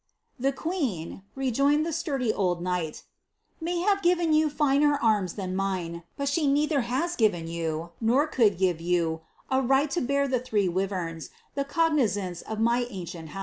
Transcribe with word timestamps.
"The 0.47 0.51
queen," 0.51 1.21
rejoined 1.35 1.85
the 1.85 1.93
sturdy 1.93 2.33
old 2.33 2.59
knight, 2.59 2.93
^ 2.93 3.03
may 3.61 3.81
have 3.81 4.01
given 4.01 4.33
you 4.33 4.49
finer 4.49 4.95
arms 4.99 5.33
than 5.33 5.55
mine, 5.55 6.01
but 6.17 6.27
she 6.27 6.47
neither 6.47 6.81
has 6.81 7.15
given 7.15 7.45
you, 7.47 7.91
nor 8.01 8.25
could 8.25 8.57
give 8.57 8.81
you, 8.81 9.21
a 9.51 9.61
right 9.61 9.91
to 9.91 10.01
bear 10.01 10.27
the 10.27 10.39
three 10.39 10.67
wiverns, 10.67 11.29
the 11.53 11.65
cognizance 11.65 12.41
of 12.41 12.59
my 12.59 12.87
ancient 12.89 13.29
house." 13.29 13.39